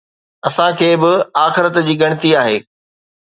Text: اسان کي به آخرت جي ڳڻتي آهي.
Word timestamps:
اسان 0.47 0.71
کي 0.79 0.87
به 1.03 1.11
آخرت 1.45 1.75
جي 1.89 1.93
ڳڻتي 2.01 2.29
آهي. 2.41 2.57